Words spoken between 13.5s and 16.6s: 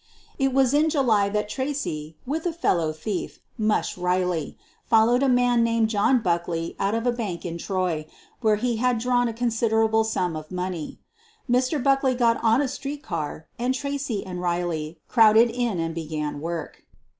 and Tracy and Reilly crowded in and be gan